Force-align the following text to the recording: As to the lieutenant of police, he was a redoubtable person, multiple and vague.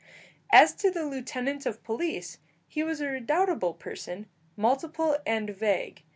As 0.51 0.73
to 0.77 0.89
the 0.89 1.05
lieutenant 1.05 1.67
of 1.67 1.83
police, 1.83 2.39
he 2.67 2.81
was 2.81 3.01
a 3.01 3.07
redoubtable 3.09 3.75
person, 3.75 4.25
multiple 4.57 5.17
and 5.27 5.51
vague. 5.51 6.01